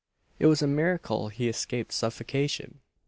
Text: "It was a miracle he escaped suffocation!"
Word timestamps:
"It 0.39 0.47
was 0.47 0.63
a 0.63 0.67
miracle 0.67 1.27
he 1.27 1.47
escaped 1.47 1.91
suffocation!" 1.91 2.79